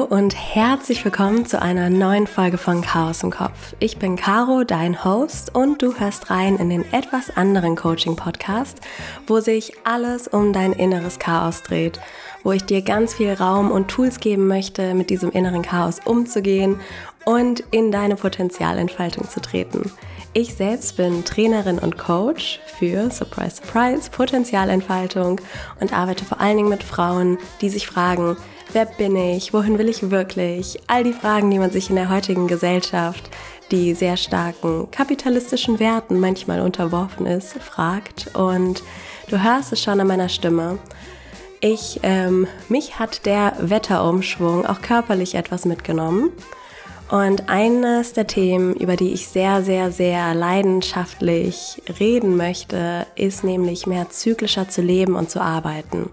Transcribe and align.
Hallo 0.00 0.16
und 0.16 0.34
herzlich 0.34 1.04
willkommen 1.04 1.44
zu 1.44 1.60
einer 1.60 1.90
neuen 1.90 2.26
Folge 2.26 2.56
von 2.56 2.80
Chaos 2.80 3.22
im 3.22 3.30
Kopf. 3.30 3.74
Ich 3.80 3.98
bin 3.98 4.16
Caro, 4.16 4.64
dein 4.64 5.04
Host, 5.04 5.54
und 5.54 5.82
du 5.82 5.94
hörst 5.94 6.30
rein 6.30 6.56
in 6.56 6.70
den 6.70 6.90
etwas 6.90 7.36
anderen 7.36 7.76
Coaching-Podcast, 7.76 8.80
wo 9.26 9.40
sich 9.40 9.74
alles 9.84 10.26
um 10.26 10.54
dein 10.54 10.72
inneres 10.72 11.18
Chaos 11.18 11.62
dreht, 11.62 12.00
wo 12.44 12.52
ich 12.52 12.64
dir 12.64 12.80
ganz 12.80 13.12
viel 13.12 13.34
Raum 13.34 13.70
und 13.70 13.88
Tools 13.88 14.20
geben 14.20 14.46
möchte, 14.46 14.94
mit 14.94 15.10
diesem 15.10 15.32
inneren 15.32 15.60
Chaos 15.60 15.98
umzugehen 16.02 16.80
und 17.26 17.60
in 17.70 17.92
deine 17.92 18.16
Potenzialentfaltung 18.16 19.28
zu 19.28 19.42
treten. 19.42 19.92
Ich 20.32 20.54
selbst 20.54 20.96
bin 20.96 21.24
Trainerin 21.24 21.78
und 21.78 21.98
Coach 21.98 22.60
für 22.78 23.10
Surprise 23.10 23.56
Surprise 23.56 24.10
Potenzialentfaltung 24.10 25.40
und 25.80 25.92
arbeite 25.92 26.24
vor 26.24 26.40
allen 26.40 26.56
Dingen 26.56 26.68
mit 26.68 26.84
Frauen, 26.84 27.36
die 27.60 27.68
sich 27.68 27.86
fragen, 27.86 28.36
wer 28.72 28.86
bin 28.86 29.16
ich, 29.16 29.52
wohin 29.52 29.78
will 29.78 29.88
ich 29.88 30.10
wirklich? 30.10 30.78
All 30.86 31.04
die 31.04 31.12
Fragen, 31.12 31.50
die 31.50 31.58
man 31.58 31.70
sich 31.70 31.90
in 31.90 31.96
der 31.96 32.10
heutigen 32.10 32.48
Gesellschaft, 32.48 33.30
die 33.70 33.94
sehr 33.94 34.16
starken 34.16 34.90
kapitalistischen 34.90 35.78
Werten 35.78 36.20
manchmal 36.20 36.60
unterworfen 36.60 37.26
ist, 37.26 37.54
fragt. 37.54 38.34
Und 38.34 38.82
du 39.28 39.42
hörst 39.42 39.72
es 39.72 39.82
schon 39.82 40.00
an 40.00 40.06
meiner 40.06 40.28
Stimme. 40.28 40.78
Ich, 41.60 42.00
ähm, 42.02 42.46
mich 42.68 42.98
hat 42.98 43.26
der 43.26 43.54
Wetterumschwung 43.60 44.66
auch 44.66 44.80
körperlich 44.80 45.34
etwas 45.34 45.64
mitgenommen. 45.64 46.30
Und 47.10 47.48
eines 47.48 48.12
der 48.12 48.28
Themen, 48.28 48.74
über 48.74 48.94
die 48.96 49.12
ich 49.12 49.26
sehr, 49.26 49.62
sehr, 49.62 49.90
sehr 49.90 50.32
leidenschaftlich 50.32 51.82
reden 51.98 52.36
möchte, 52.36 53.06
ist 53.16 53.42
nämlich 53.42 53.86
mehr 53.86 54.10
zyklischer 54.10 54.68
zu 54.68 54.80
leben 54.80 55.16
und 55.16 55.28
zu 55.28 55.40
arbeiten. 55.40 56.08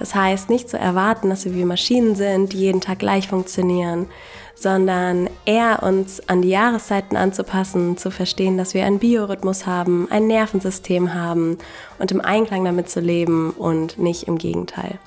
Das 0.00 0.14
heißt, 0.14 0.48
nicht 0.48 0.70
zu 0.70 0.78
erwarten, 0.78 1.28
dass 1.28 1.44
wir 1.44 1.54
wie 1.54 1.66
Maschinen 1.66 2.14
sind, 2.14 2.54
die 2.54 2.60
jeden 2.60 2.80
Tag 2.80 3.00
gleich 3.00 3.28
funktionieren, 3.28 4.06
sondern 4.54 5.28
eher 5.44 5.82
uns 5.82 6.26
an 6.26 6.40
die 6.40 6.48
Jahreszeiten 6.48 7.18
anzupassen, 7.18 7.98
zu 7.98 8.10
verstehen, 8.10 8.56
dass 8.56 8.72
wir 8.72 8.86
einen 8.86 8.98
Biorhythmus 8.98 9.66
haben, 9.66 10.08
ein 10.10 10.26
Nervensystem 10.26 11.12
haben 11.12 11.58
und 11.98 12.10
im 12.12 12.22
Einklang 12.22 12.64
damit 12.64 12.88
zu 12.88 13.00
leben 13.00 13.50
und 13.50 13.98
nicht 13.98 14.22
im 14.22 14.38
Gegenteil. 14.38 14.98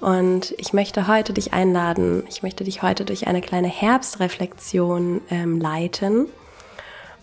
Und 0.00 0.54
ich 0.56 0.72
möchte 0.72 1.06
heute 1.06 1.34
dich 1.34 1.52
einladen, 1.52 2.24
ich 2.30 2.42
möchte 2.42 2.64
dich 2.64 2.82
heute 2.82 3.04
durch 3.04 3.26
eine 3.26 3.42
kleine 3.42 3.68
Herbstreflexion 3.68 5.20
ähm, 5.30 5.60
leiten. 5.60 6.28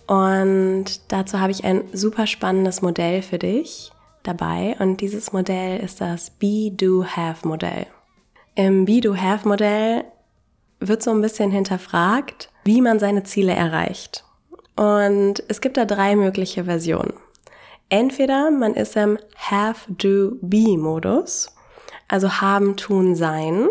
Und 0.05 0.85
dazu 1.07 1.39
habe 1.39 1.51
ich 1.51 1.63
ein 1.63 1.81
super 1.93 2.27
spannendes 2.27 2.83
Modell 2.83 3.23
für 3.23 3.39
dich 3.39 3.91
dabei. 4.23 4.75
Und 4.79 5.01
dieses 5.01 5.33
Modell 5.33 5.79
ist 5.79 6.01
das 6.01 6.31
Be-Do-Have-Modell. 6.31 7.87
Im 8.55 8.85
Be-Do-Have-Modell 8.85 10.05
wird 10.79 11.03
so 11.03 11.11
ein 11.11 11.21
bisschen 11.21 11.51
hinterfragt, 11.51 12.49
wie 12.63 12.81
man 12.81 12.99
seine 12.99 13.23
Ziele 13.23 13.53
erreicht. 13.53 14.25
Und 14.75 15.43
es 15.47 15.61
gibt 15.61 15.77
da 15.77 15.85
drei 15.85 16.15
mögliche 16.15 16.65
Versionen. 16.65 17.13
Entweder 17.89 18.51
man 18.51 18.73
ist 18.73 18.95
im 18.95 19.17
Have-Do-Be-Modus 19.35 21.55
also 22.11 22.41
haben, 22.41 22.75
tun, 22.75 23.15
sein. 23.15 23.69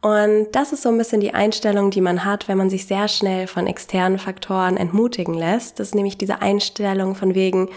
Und 0.00 0.46
das 0.52 0.72
ist 0.72 0.82
so 0.82 0.90
ein 0.90 0.98
bisschen 0.98 1.20
die 1.20 1.34
Einstellung, 1.34 1.90
die 1.90 2.00
man 2.00 2.24
hat, 2.24 2.46
wenn 2.46 2.56
man 2.56 2.70
sich 2.70 2.86
sehr 2.86 3.08
schnell 3.08 3.48
von 3.48 3.66
externen 3.66 4.18
Faktoren 4.18 4.76
entmutigen 4.76 5.34
lässt. 5.34 5.80
Das 5.80 5.88
ist 5.88 5.94
nämlich 5.96 6.16
diese 6.16 6.40
Einstellung 6.40 7.16
von 7.16 7.34
wegen, 7.34 7.68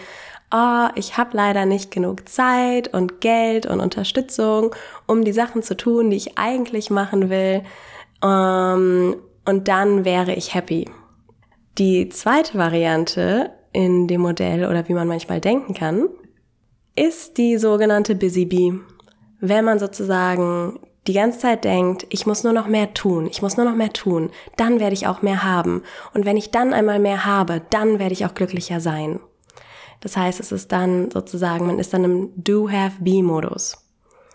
oh, 0.52 0.88
ich 0.94 1.16
habe 1.16 1.36
leider 1.36 1.66
nicht 1.66 1.90
genug 1.90 2.28
Zeit 2.28 2.92
und 2.92 3.20
Geld 3.20 3.66
und 3.66 3.80
Unterstützung, 3.80 4.74
um 5.06 5.24
die 5.24 5.32
Sachen 5.32 5.62
zu 5.62 5.76
tun, 5.76 6.10
die 6.10 6.16
ich 6.16 6.38
eigentlich 6.38 6.90
machen 6.90 7.30
will. 7.30 7.62
Ähm, 8.22 9.16
und 9.44 9.68
dann 9.68 10.04
wäre 10.04 10.34
ich 10.34 10.54
happy. 10.54 10.88
Die 11.78 12.08
zweite 12.10 12.58
Variante 12.58 13.50
in 13.72 14.06
dem 14.06 14.20
Modell 14.20 14.66
oder 14.66 14.88
wie 14.88 14.94
man 14.94 15.08
manchmal 15.08 15.40
denken 15.40 15.74
kann, 15.74 16.08
ist 16.94 17.38
die 17.38 17.56
sogenannte 17.56 18.14
Busy 18.14 18.44
Bee 18.44 18.74
wenn 19.42 19.64
man 19.64 19.80
sozusagen 19.80 20.78
die 21.08 21.14
ganze 21.14 21.40
Zeit 21.40 21.64
denkt, 21.64 22.06
ich 22.10 22.26
muss 22.26 22.44
nur 22.44 22.52
noch 22.52 22.68
mehr 22.68 22.94
tun, 22.94 23.26
ich 23.28 23.42
muss 23.42 23.56
nur 23.56 23.66
noch 23.66 23.74
mehr 23.74 23.92
tun, 23.92 24.30
dann 24.56 24.78
werde 24.78 24.94
ich 24.94 25.08
auch 25.08 25.20
mehr 25.20 25.42
haben. 25.42 25.82
Und 26.14 26.24
wenn 26.24 26.36
ich 26.36 26.52
dann 26.52 26.72
einmal 26.72 27.00
mehr 27.00 27.26
habe, 27.26 27.60
dann 27.70 27.98
werde 27.98 28.12
ich 28.12 28.24
auch 28.24 28.34
glücklicher 28.34 28.78
sein. 28.78 29.18
Das 30.02 30.16
heißt, 30.16 30.40
es 30.40 30.52
ist 30.52 30.72
dann 30.72 31.10
sozusagen, 31.10 31.66
man 31.66 31.78
ist 31.78 31.94
dann 31.94 32.04
im 32.04 32.30
Do-Have-Be-Modus. 32.36 33.78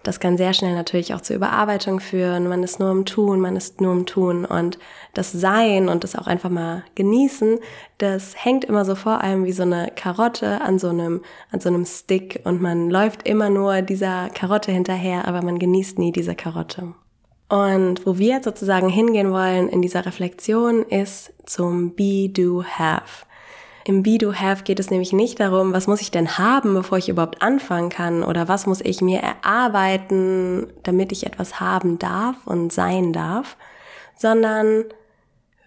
Das 0.03 0.22
kann 0.22 0.38
sehr 0.38 0.53
schnell 0.53 0.73
natürlich 0.73 1.13
auch 1.13 1.19
zur 1.19 1.35
Überarbeitung 1.35 2.00
führen. 2.00 2.47
Man 2.47 2.63
ist 2.63 2.79
nur 2.79 2.91
im 2.91 3.03
Tun, 3.03 3.41
man 3.41 3.57
ist 3.57 3.81
nur 3.81 3.91
im 3.91 4.06
Tun. 4.06 4.45
Und 4.45 4.79
das 5.13 5.33
Sein 5.33 5.89
und 5.89 6.06
das 6.06 6.16
auch 6.16 6.27
einfach 6.27 6.50
mal 6.50 6.85
genießen, 6.95 7.59
das 7.97 8.33
hängt 8.41 8.63
immer 8.63 8.85
so 8.85 8.95
vor 8.95 9.22
allem 9.22 9.44
wie 9.44 9.51
so 9.51 9.63
eine 9.63 9.91
Karotte 9.94 10.61
an 10.61 10.79
so 10.79 10.88
einem, 10.88 11.22
an 11.51 11.59
so 11.59 11.67
einem 11.67 11.85
Stick. 11.85 12.39
Und 12.45 12.61
man 12.61 12.89
läuft 12.89 13.27
immer 13.27 13.50
nur 13.50 13.81
dieser 13.81 14.29
Karotte 14.29 14.72
hinterher, 14.72 15.27
aber 15.27 15.41
man 15.41 15.59
genießt 15.59 16.00
nie 16.00 16.13
diese 16.13 16.35
Karotte. 16.35 16.94
Und 17.50 18.06
wo 18.06 18.17
wir 18.17 18.35
jetzt 18.35 18.45
sozusagen 18.45 18.88
hingehen 18.88 19.33
wollen 19.33 19.67
in 19.67 19.81
dieser 19.81 20.06
Reflexion 20.06 20.83
ist 20.83 21.33
zum 21.45 21.95
Be, 21.95 22.29
Do, 22.29 22.63
Have. 22.63 23.26
Im 23.88 24.03
Be 24.03 24.18
Do 24.18 24.34
Have 24.34 24.64
geht 24.64 24.81
es 24.81 24.92
nämlich 24.92 25.14
nicht 25.14 25.40
darum, 25.40 25.72
was 25.72 25.88
muss 25.88 26.02
ich 26.02 26.12
denn 26.12 26.38
haben, 26.38 26.74
bevor 26.74 26.98
ich 26.98 27.08
überhaupt 27.08 27.42
anfangen 27.42 27.88
kann 27.88 28.22
oder 28.22 28.50
was 28.50 28.66
muss 28.66 28.81
ich 28.81 29.00
mir 29.00 29.22
erarbeiten, 29.22 30.68
damit 30.84 31.14
ich 31.14 31.25
etwas 31.25 31.62
haben 31.62 31.98
darf 31.98 32.36
und 32.46 32.74
sein 32.74 33.14
darf, 33.14 33.56
sondern 34.18 34.84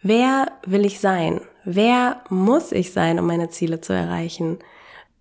wer 0.02 0.52
will 0.66 0.84
ich 0.84 1.00
sein? 1.00 1.40
Wer 1.64 2.20
muss 2.28 2.72
ich 2.72 2.92
sein, 2.92 3.18
um 3.18 3.26
meine 3.26 3.48
Ziele 3.48 3.80
zu 3.80 3.94
erreichen? 3.94 4.58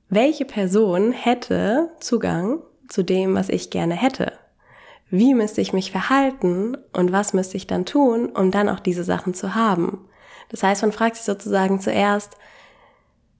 Welche 0.09 0.43
Person 0.43 1.13
hätte 1.13 1.91
Zugang 2.01 2.59
zu 2.89 3.03
dem, 3.03 3.33
was 3.33 3.47
ich 3.47 3.69
gerne 3.69 3.95
hätte? 3.95 4.33
Wie 5.09 5.33
müsste 5.35 5.61
ich 5.61 5.71
mich 5.71 5.89
verhalten 5.89 6.75
und 6.91 7.13
was 7.13 7.33
müsste 7.33 7.55
ich 7.55 7.65
dann 7.65 7.85
tun, 7.85 8.27
um 8.27 8.51
dann 8.51 8.67
auch 8.67 8.81
diese 8.81 9.05
Sachen 9.05 9.33
zu 9.33 9.55
haben? 9.55 10.09
Das 10.49 10.63
heißt, 10.63 10.81
man 10.81 10.91
fragt 10.91 11.15
sich 11.15 11.23
sozusagen 11.23 11.79
zuerst, 11.79 12.35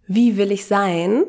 wie 0.09 0.37
will 0.37 0.51
ich 0.51 0.65
sein 0.65 1.23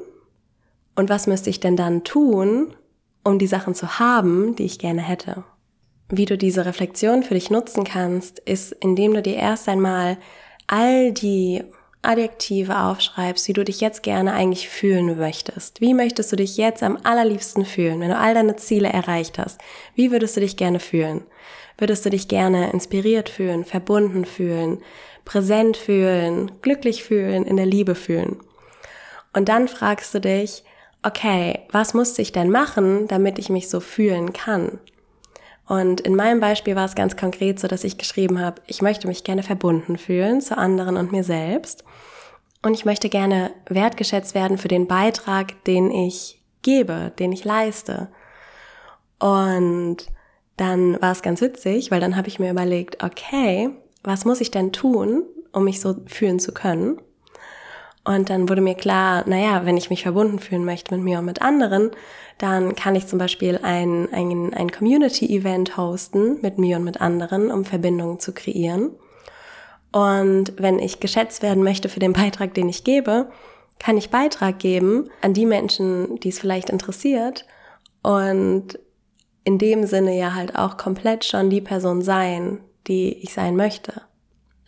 und 0.97 1.11
was 1.11 1.27
müsste 1.27 1.51
ich 1.51 1.61
denn 1.61 1.77
dann 1.77 2.03
tun, 2.03 2.75
um 3.23 3.39
die 3.39 3.47
Sachen 3.47 3.75
zu 3.75 3.99
haben, 3.99 4.57
die 4.57 4.65
ich 4.65 4.79
gerne 4.79 5.03
hätte. 5.03 5.45
Wie 6.09 6.25
du 6.25 6.39
diese 6.39 6.65
Reflexion 6.65 7.23
für 7.23 7.35
dich 7.35 7.51
nutzen 7.51 7.85
kannst, 7.85 8.39
ist, 8.41 8.73
indem 8.73 9.13
du 9.13 9.21
dir 9.21 9.37
erst 9.37 9.69
einmal 9.69 10.17
all 10.67 11.13
die 11.13 11.63
Adjektive 12.01 12.81
aufschreibst, 12.81 13.49
wie 13.49 13.53
du 13.53 13.65
dich 13.65 13.83
jetzt 13.83 14.03
gerne 14.03 14.33
eigentlich 14.33 14.71
fühlen 14.71 15.19
möchtest. 15.19 15.83
Wie 15.83 15.93
möchtest 15.93 16.33
du 16.33 16.37
dich 16.37 16.57
jetzt 16.57 16.83
am 16.83 16.97
allerliebsten 17.05 17.67
fühlen, 17.67 18.01
wenn 18.01 18.09
du 18.09 18.17
all 18.17 18.33
deine 18.33 18.57
Ziele 18.57 18.89
erreicht 18.89 19.39
hast? 19.39 19.61
Wie 19.95 20.11
würdest 20.11 20.39
du 20.39 20.41
dich 20.41 20.57
gerne 20.57 20.81
fühlen? 20.81 21.25
Würdest 21.77 22.07
du 22.07 22.11
dich 22.11 22.29
gerne 22.29 22.73
inspiriert 22.73 23.29
fühlen, 23.29 23.67
verbunden 23.67 24.25
fühlen, 24.25 24.79
präsent 25.27 25.77
fühlen, 25.77 26.51
glücklich 26.63 27.05
fühlen, 27.05 27.45
in 27.45 27.59
der 27.59 27.67
Liebe 27.67 27.95
fühlen? 27.95 28.39
Und 29.33 29.49
dann 29.49 29.69
fragst 29.69 30.15
du 30.15 30.21
dich, 30.21 30.65
okay, 31.03 31.61
was 31.71 31.95
musste 31.95 32.23
ich 32.23 32.33
denn 32.33 32.51
machen, 32.51 33.09
damit 33.09 33.39
ich 33.39 33.49
mich 33.49 33.69
so 33.69 33.81
fühlen 33.81 34.33
kann? 34.33 34.79
Und 35.67 36.01
in 36.01 36.17
meinem 36.17 36.41
Beispiel 36.41 36.75
war 36.75 36.85
es 36.85 36.97
ganz 36.97 37.17
konkret 37.17 37.61
so, 37.61 37.69
dass 37.69 37.85
ich 37.85 37.97
geschrieben 37.97 38.41
habe, 38.41 38.61
ich 38.67 38.83
möchte 38.83 39.07
mich 39.07 39.23
gerne 39.23 39.45
verbunden 39.45 39.99
fühlen 39.99 40.41
zu 40.41 40.59
anderen 40.59 40.97
und 40.97 41.13
mir 41.13 41.23
selbst. 41.23 41.85
Und 42.63 42.75
ich 42.75 42.85
möchte 42.85 43.09
gerne 43.09 43.53
wertgeschätzt 43.69 44.35
werden 44.35 44.59
für 44.59 44.69
den 44.69 44.89
Beitrag, 44.89 45.63
den 45.65 45.93
ich 45.93 46.43
gebe, 46.63 47.13
den 47.19 47.31
ich 47.31 47.45
leiste. 47.45 48.09
Und 49.21 49.99
dann 50.57 51.01
war 51.01 51.13
es 51.13 51.23
ganz 51.23 51.41
witzig, 51.41 51.91
weil 51.91 52.01
dann 52.01 52.17
habe 52.17 52.29
ich 52.29 52.41
mir 52.41 52.51
überlegt, 52.51 53.03
okay, 53.05 53.71
was 54.03 54.25
muss 54.25 54.41
ich 54.41 54.51
denn 54.51 54.73
tun, 54.73 55.23
um 55.53 55.65
mich 55.65 55.81
so 55.81 55.97
fühlen 56.07 56.41
zu 56.41 56.53
können? 56.53 57.01
Und 58.11 58.29
dann 58.29 58.49
wurde 58.49 58.61
mir 58.61 58.75
klar, 58.75 59.23
naja, 59.29 59.65
wenn 59.65 59.77
ich 59.77 59.89
mich 59.89 60.03
verbunden 60.03 60.41
fühlen 60.41 60.65
möchte 60.65 60.93
mit 60.93 61.05
mir 61.05 61.21
und 61.21 61.27
mit 61.27 61.43
anderen, 61.43 61.93
dann 62.39 62.75
kann 62.75 62.97
ich 62.97 63.07
zum 63.07 63.21
Beispiel 63.21 63.61
ein, 63.63 64.13
ein, 64.13 64.53
ein 64.53 64.73
Community-Event 64.73 65.77
hosten 65.77 66.41
mit 66.43 66.59
mir 66.59 66.79
und 66.79 66.85
mit 66.85 67.01
anderen, 67.01 67.53
um 67.53 67.65
Verbindungen 67.65 68.19
zu 68.19 68.33
kreieren. 68.33 68.91
Und 69.93 70.55
wenn 70.57 70.81
ich 70.81 70.99
geschätzt 70.99 71.41
werden 71.41 71.63
möchte 71.63 71.89
für 71.89 72.01
den 72.01 72.13
Beitrag, 72.13 72.53
den 72.55 72.69
ich 72.69 72.83
gebe, 72.83 73.31
kann 73.79 73.97
ich 73.97 74.11
Beitrag 74.11 74.59
geben 74.59 75.09
an 75.21 75.33
die 75.33 75.47
Menschen, 75.47 76.19
die 76.19 76.31
es 76.31 76.41
vielleicht 76.41 76.69
interessiert 76.69 77.47
und 78.03 78.77
in 79.45 79.59
dem 79.59 79.87
Sinne 79.87 80.19
ja 80.19 80.35
halt 80.35 80.57
auch 80.57 80.77
komplett 80.77 81.25
schon 81.25 81.49
die 81.49 81.61
Person 81.61 82.03
sein, 82.03 82.59
die 82.89 83.19
ich 83.23 83.33
sein 83.33 83.55
möchte. 83.55 84.03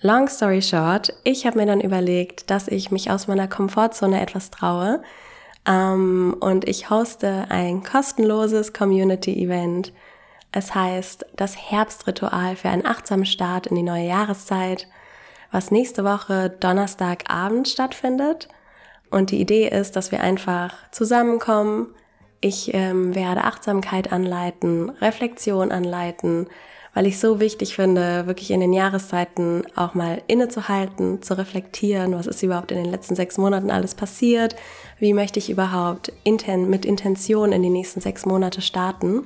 Long 0.04 0.28
story 0.28 0.62
short, 0.62 1.14
ich 1.22 1.46
habe 1.46 1.58
mir 1.58 1.66
dann 1.66 1.80
überlegt, 1.80 2.50
dass 2.50 2.66
ich 2.66 2.90
mich 2.90 3.12
aus 3.12 3.28
meiner 3.28 3.46
Komfortzone 3.46 4.20
etwas 4.20 4.50
traue 4.50 5.00
ähm, 5.64 6.36
und 6.40 6.68
ich 6.68 6.90
hoste 6.90 7.46
ein 7.50 7.84
kostenloses 7.84 8.72
Community-Event 8.72 9.92
Es 10.50 10.74
heißt 10.74 11.26
das 11.36 11.56
Herbstritual 11.56 12.56
für 12.56 12.68
einen 12.68 12.84
achtsamen 12.84 13.26
Start 13.26 13.68
in 13.68 13.76
die 13.76 13.84
neue 13.84 14.08
Jahreszeit, 14.08 14.88
was 15.52 15.70
nächste 15.70 16.02
Woche 16.02 16.50
Donnerstagabend 16.50 17.68
stattfindet. 17.68 18.48
Und 19.08 19.30
die 19.30 19.40
Idee 19.40 19.68
ist, 19.68 19.94
dass 19.94 20.10
wir 20.10 20.20
einfach 20.20 20.74
zusammenkommen. 20.90 21.94
Ich 22.40 22.74
ähm, 22.74 23.14
werde 23.14 23.44
Achtsamkeit 23.44 24.12
anleiten, 24.12 24.90
Reflexion 25.00 25.70
anleiten, 25.70 26.48
weil 26.94 27.06
ich 27.06 27.18
so 27.18 27.40
wichtig 27.40 27.74
finde, 27.74 28.26
wirklich 28.26 28.50
in 28.50 28.60
den 28.60 28.72
Jahreszeiten 28.72 29.64
auch 29.76 29.94
mal 29.94 30.22
innezuhalten, 30.26 31.22
zu 31.22 31.36
reflektieren, 31.38 32.14
was 32.14 32.26
ist 32.26 32.42
überhaupt 32.42 32.70
in 32.70 32.82
den 32.82 32.90
letzten 32.90 33.16
sechs 33.16 33.38
Monaten 33.38 33.70
alles 33.70 33.94
passiert, 33.94 34.56
wie 34.98 35.14
möchte 35.14 35.38
ich 35.38 35.50
überhaupt 35.50 36.12
inten 36.24 36.68
mit 36.68 36.84
Intention 36.84 37.52
in 37.52 37.62
die 37.62 37.70
nächsten 37.70 38.00
sechs 38.00 38.26
Monate 38.26 38.60
starten. 38.60 39.24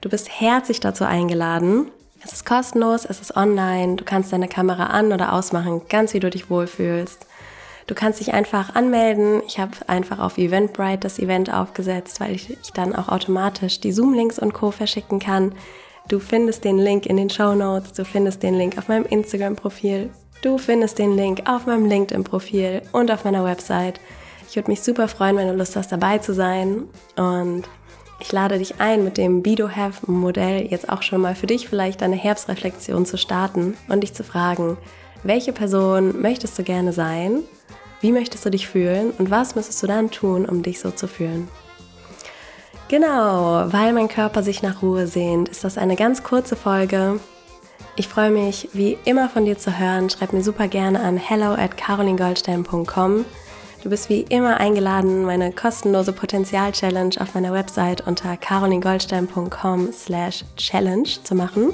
Du 0.00 0.08
bist 0.08 0.28
herzlich 0.40 0.80
dazu 0.80 1.04
eingeladen. 1.04 1.86
Es 2.24 2.32
ist 2.32 2.44
kostenlos, 2.44 3.04
es 3.04 3.20
ist 3.20 3.36
online, 3.36 3.96
du 3.96 4.04
kannst 4.04 4.32
deine 4.32 4.48
Kamera 4.48 4.86
an 4.86 5.12
oder 5.12 5.32
ausmachen, 5.32 5.82
ganz 5.88 6.14
wie 6.14 6.20
du 6.20 6.30
dich 6.30 6.50
wohlfühlst. 6.50 7.26
Du 7.88 7.94
kannst 7.94 8.20
dich 8.20 8.32
einfach 8.32 8.74
anmelden. 8.74 9.42
Ich 9.46 9.58
habe 9.58 9.72
einfach 9.88 10.20
auf 10.20 10.38
Eventbrite 10.38 11.00
das 11.00 11.18
Event 11.18 11.52
aufgesetzt, 11.52 12.20
weil 12.20 12.32
ich, 12.34 12.50
ich 12.50 12.72
dann 12.72 12.94
auch 12.94 13.08
automatisch 13.08 13.80
die 13.80 13.92
Zoom-Links 13.92 14.38
und 14.38 14.54
Co. 14.54 14.70
verschicken 14.70 15.18
kann. 15.18 15.54
Du 16.08 16.18
findest 16.18 16.64
den 16.64 16.78
Link 16.78 17.06
in 17.06 17.16
den 17.16 17.30
Show 17.30 17.54
Notes, 17.54 17.92
du 17.92 18.04
findest 18.04 18.42
den 18.42 18.54
Link 18.54 18.76
auf 18.76 18.88
meinem 18.88 19.04
Instagram-Profil, 19.04 20.10
du 20.42 20.58
findest 20.58 20.98
den 20.98 21.16
Link 21.16 21.42
auf 21.46 21.66
meinem 21.66 21.86
LinkedIn-Profil 21.86 22.82
und 22.92 23.10
auf 23.10 23.24
meiner 23.24 23.44
Website. 23.44 24.00
Ich 24.48 24.56
würde 24.56 24.70
mich 24.70 24.82
super 24.82 25.08
freuen, 25.08 25.36
wenn 25.36 25.48
du 25.48 25.54
Lust 25.54 25.76
hast, 25.76 25.92
dabei 25.92 26.18
zu 26.18 26.34
sein. 26.34 26.82
Und 27.16 27.62
ich 28.20 28.30
lade 28.32 28.58
dich 28.58 28.80
ein, 28.80 29.04
mit 29.04 29.16
dem 29.16 29.42
Be 29.42 29.54
Do 29.54 29.70
Have 29.70 30.10
Modell 30.10 30.66
jetzt 30.70 30.88
auch 30.88 31.02
schon 31.02 31.22
mal 31.22 31.34
für 31.34 31.46
dich 31.46 31.68
vielleicht 31.68 32.02
eine 32.02 32.16
Herbstreflexion 32.16 33.06
zu 33.06 33.16
starten 33.16 33.76
und 33.88 34.02
dich 34.02 34.12
zu 34.12 34.24
fragen, 34.24 34.76
welche 35.22 35.52
Person 35.52 36.20
möchtest 36.20 36.58
du 36.58 36.64
gerne 36.64 36.92
sein? 36.92 37.38
Wie 38.00 38.12
möchtest 38.12 38.44
du 38.44 38.50
dich 38.50 38.66
fühlen? 38.66 39.12
Und 39.16 39.30
was 39.30 39.54
müsstest 39.54 39.82
du 39.82 39.86
dann 39.86 40.10
tun, 40.10 40.44
um 40.44 40.62
dich 40.62 40.80
so 40.80 40.90
zu 40.90 41.06
fühlen? 41.06 41.48
Genau, 42.92 43.72
weil 43.72 43.94
mein 43.94 44.08
Körper 44.08 44.42
sich 44.42 44.62
nach 44.62 44.82
Ruhe 44.82 45.06
sehnt, 45.06 45.48
ist 45.48 45.64
das 45.64 45.78
eine 45.78 45.96
ganz 45.96 46.22
kurze 46.22 46.56
Folge. 46.56 47.20
Ich 47.96 48.06
freue 48.06 48.30
mich, 48.30 48.68
wie 48.74 48.98
immer 49.06 49.30
von 49.30 49.46
dir 49.46 49.56
zu 49.56 49.78
hören. 49.78 50.10
Schreib 50.10 50.34
mir 50.34 50.42
super 50.42 50.68
gerne 50.68 51.00
an 51.00 51.16
hello 51.16 51.54
at 51.54 51.78
carolingoldstein.com. 51.78 53.24
Du 53.82 53.88
bist 53.88 54.10
wie 54.10 54.20
immer 54.20 54.58
eingeladen, 54.58 55.24
meine 55.24 55.52
kostenlose 55.52 56.12
Potenzial-Challenge 56.12 57.14
auf 57.18 57.32
meiner 57.32 57.54
Website 57.54 58.06
unter 58.06 58.36
carolingoldstein.com 58.36 59.90
slash 59.90 60.44
challenge 60.58 61.08
zu 61.24 61.34
machen. 61.34 61.72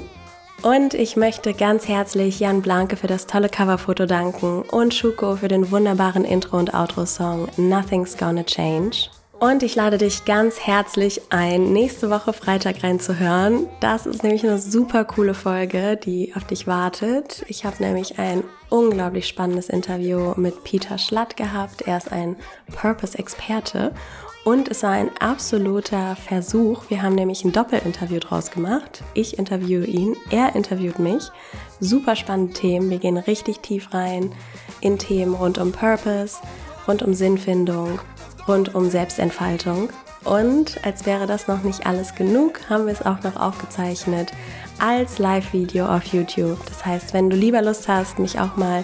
Und 0.61 0.93
ich 0.93 1.17
möchte 1.17 1.53
ganz 1.53 1.89
herzlich 1.89 2.39
Jan 2.39 2.61
Blanke 2.61 2.95
für 2.95 3.07
das 3.07 3.27
tolle 3.27 3.49
Coverfoto 3.49 4.05
danken 4.05 4.61
und 4.61 4.93
Schuko 4.93 5.35
für 5.35 5.49
den 5.49 5.69
wunderbaren 5.69 6.23
Intro- 6.23 6.59
und 6.59 6.73
Outro-Song 6.73 7.49
Nothing's 7.57 8.15
Gonna 8.15 8.43
Change. 8.43 9.09
Und 9.39 9.63
ich 9.63 9.75
lade 9.75 9.97
dich 9.97 10.25
ganz 10.25 10.59
herzlich 10.59 11.21
ein, 11.29 11.71
nächste 11.71 12.09
Woche 12.09 12.33
Freitag 12.33 12.83
reinzuhören. 12.83 13.67
Das 13.79 14.05
ist 14.05 14.21
nämlich 14.21 14.43
eine 14.43 14.59
super 14.59 15.05
coole 15.05 15.33
Folge, 15.33 15.95
die 15.95 16.33
auf 16.35 16.43
dich 16.43 16.67
wartet. 16.67 17.45
Ich 17.47 17.63
habe 17.63 17.81
nämlich 17.81 18.19
ein 18.19 18.43
unglaublich 18.67 19.29
spannendes 19.29 19.69
Interview 19.69 20.33
mit 20.35 20.65
Peter 20.65 20.97
Schlatt 20.97 21.37
gehabt. 21.37 21.83
Er 21.83 21.95
ist 21.95 22.11
ein 22.11 22.35
Purpose-Experte 22.75 23.93
und 24.43 24.67
es 24.67 24.83
war 24.83 24.91
ein 24.91 25.09
absoluter 25.21 26.17
Versuch. 26.17 26.89
Wir 26.89 27.01
haben 27.01 27.15
nämlich 27.15 27.45
ein 27.45 27.53
Doppelinterview 27.53 28.19
draus 28.19 28.51
gemacht. 28.51 29.03
Ich 29.13 29.39
interviewe 29.39 29.85
ihn, 29.85 30.17
er 30.31 30.53
interviewt 30.53 30.99
mich. 30.99 31.23
Super 31.79 32.17
spannende 32.17 32.51
Themen. 32.51 32.89
Wir 32.89 32.97
gehen 32.99 33.15
richtig 33.15 33.59
tief 33.59 33.93
rein 33.93 34.33
in 34.81 34.97
Themen 34.97 35.33
rund 35.33 35.57
um 35.59 35.71
Purpose, 35.71 36.39
rund 36.89 37.03
um 37.03 37.13
Sinnfindung 37.13 37.99
rund 38.49 38.73
um 38.75 38.89
Selbstentfaltung. 38.89 39.89
Und 40.25 40.83
als 40.83 41.05
wäre 41.05 41.27
das 41.27 41.47
noch 41.47 41.63
nicht 41.63 41.85
alles 41.85 42.15
genug, 42.15 42.59
haben 42.69 42.87
wir 42.87 42.93
es 42.93 43.05
auch 43.05 43.23
noch 43.23 43.37
aufgezeichnet 43.37 44.33
als 44.79 45.17
Live-Video 45.19 45.85
auf 45.85 46.03
YouTube. 46.05 46.57
Das 46.65 46.85
heißt, 46.85 47.13
wenn 47.13 47.29
du 47.29 47.37
lieber 47.37 47.61
Lust 47.61 47.87
hast, 47.87 48.19
mich 48.19 48.39
auch 48.39 48.57
mal 48.57 48.83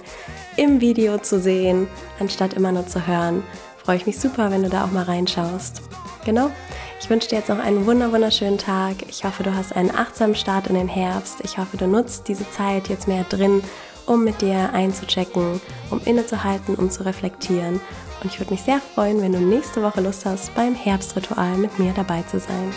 im 0.56 0.80
Video 0.80 1.18
zu 1.18 1.42
sehen, 1.42 1.88
anstatt 2.20 2.54
immer 2.54 2.72
nur 2.72 2.88
zu 2.88 3.06
hören, 3.06 3.44
freue 3.84 3.98
ich 3.98 4.06
mich 4.06 4.20
super, 4.20 4.52
wenn 4.52 4.64
du 4.64 4.70
da 4.70 4.86
auch 4.86 4.92
mal 4.92 5.04
reinschaust. 5.04 5.82
Genau. 6.24 6.52
Ich 7.02 7.10
wünsche 7.10 7.28
dir 7.28 7.40
jetzt 7.40 7.50
noch 7.50 7.60
einen 7.60 7.86
wunderschönen 7.86 8.58
Tag. 8.58 8.96
Ich 9.10 9.26
hoffe, 9.26 9.44
du 9.44 9.54
hast 9.54 9.76
einen 9.76 9.92
achtsamen 9.92 10.36
Start 10.36 10.68
in 10.68 10.76
den 10.76 10.88
Herbst. 10.88 11.40
Ich 11.44 11.58
hoffe, 11.58 11.78
du 11.78 11.86
nutzt 11.86 12.28
diese 12.28 12.50
Zeit 12.52 12.88
jetzt 12.88 13.08
mehr 13.08 13.26
drin, 13.26 13.62
um 14.06 14.24
mit 14.24 14.42
dir 14.42 14.72
einzuchecken, 14.74 15.60
um 15.92 16.02
innezuhalten, 16.06 16.76
um 16.76 16.90
zu 16.90 17.06
reflektieren 17.06 17.80
und 18.26 18.32
ich 18.32 18.40
würde 18.40 18.54
mich 18.54 18.64
sehr 18.64 18.82
freuen, 18.82 19.22
wenn 19.22 19.34
du 19.34 19.40
nächste 19.40 19.84
Woche 19.84 20.02
Lust 20.02 20.26
hast, 20.26 20.54
beim 20.56 20.74
Herbstritual 20.74 21.58
mit 21.58 21.78
mir 21.78 21.94
dabei 21.94 22.24
zu 22.24 22.40
sein. 22.40 22.74